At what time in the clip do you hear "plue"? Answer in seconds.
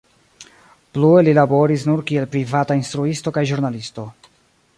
0.97-1.19